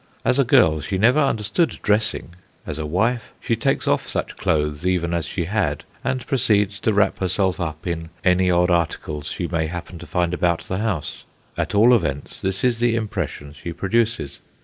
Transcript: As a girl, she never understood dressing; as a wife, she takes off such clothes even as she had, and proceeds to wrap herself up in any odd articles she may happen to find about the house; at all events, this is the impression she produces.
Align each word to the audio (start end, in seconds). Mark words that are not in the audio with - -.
As 0.25 0.39
a 0.39 0.43
girl, 0.43 0.79
she 0.81 0.97
never 0.97 1.19
understood 1.19 1.77
dressing; 1.83 2.33
as 2.65 2.79
a 2.79 2.87
wife, 2.87 3.33
she 3.39 3.55
takes 3.55 3.87
off 3.87 4.07
such 4.07 4.35
clothes 4.35 4.83
even 4.83 5.13
as 5.13 5.27
she 5.27 5.45
had, 5.45 5.83
and 6.03 6.25
proceeds 6.25 6.79
to 6.79 6.91
wrap 6.91 7.19
herself 7.19 7.59
up 7.59 7.85
in 7.85 8.09
any 8.23 8.49
odd 8.49 8.71
articles 8.71 9.27
she 9.27 9.45
may 9.47 9.67
happen 9.67 9.99
to 9.99 10.07
find 10.07 10.33
about 10.33 10.61
the 10.63 10.79
house; 10.79 11.23
at 11.55 11.75
all 11.75 11.93
events, 11.93 12.41
this 12.41 12.63
is 12.63 12.79
the 12.79 12.95
impression 12.95 13.53
she 13.53 13.71
produces. 13.73 14.39